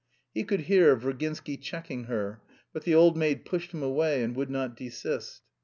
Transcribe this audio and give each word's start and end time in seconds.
He 0.33 0.43
could 0.43 0.61
hear 0.61 0.95
Virginsky 0.97 1.57
checking 1.61 2.05
her; 2.05 2.41
but 2.73 2.85
the 2.85 2.95
old 2.95 3.15
maid 3.15 3.45
pushed 3.45 3.71
him 3.71 3.83
away 3.83 4.23
and 4.23 4.35
would 4.35 4.49
not 4.49 4.75
desist. 4.75 5.43